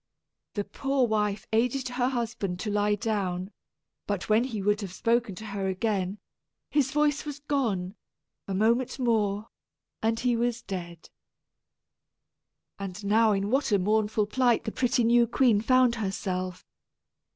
The 0.55 0.63
poor 0.63 1.05
wife 1.05 1.45
aided 1.53 1.89
her 1.89 2.09
husband 2.09 2.59
to 2.61 2.71
lie 2.71 2.95
down, 2.95 3.51
but 4.07 4.29
when 4.29 4.45
he 4.45 4.59
would 4.59 4.81
have 4.81 4.91
spoken 4.91 5.35
to 5.35 5.45
her 5.45 5.67
again, 5.67 6.17
his 6.71 6.89
voice 6.91 7.23
was 7.23 7.37
gone 7.41 7.93
a 8.47 8.55
moment 8.55 8.97
more, 8.97 9.49
and 10.01 10.19
he 10.19 10.35
was 10.35 10.63
dead. 10.63 11.11
And 12.79 13.05
now 13.05 13.33
in 13.33 13.51
what 13.51 13.71
a 13.71 13.77
mournful 13.77 14.25
plight 14.25 14.63
the 14.63 14.71
pretty 14.71 15.03
new 15.03 15.27
queen 15.27 15.61
found 15.61 15.93
herself! 15.93 16.65